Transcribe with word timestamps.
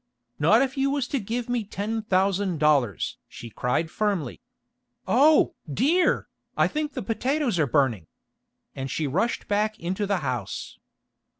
"Not 0.39 0.63
if 0.63 0.77
you 0.77 0.89
was 0.89 1.07
to 1.09 1.19
give 1.19 1.47
me 1.47 1.63
ten 1.63 2.01
thousand 2.01 2.57
dollars!" 2.57 3.19
she 3.27 3.51
cried 3.51 3.91
firmly. 3.91 4.41
"Oh, 5.07 5.53
dear! 5.71 6.27
I 6.57 6.67
think 6.67 6.93
the 6.93 7.03
potatoes 7.03 7.59
are 7.59 7.67
burning!" 7.67 8.07
And 8.75 8.89
she 8.89 9.05
rushed 9.05 9.47
back 9.47 9.77
into 9.79 10.07
the 10.07 10.17
house. 10.25 10.79